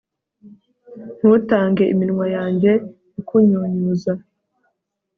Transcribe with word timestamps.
ntutange 1.17 1.83
iminwa 1.93 2.25
yanjye 2.35 2.71
ikunyunyuza 3.19 4.13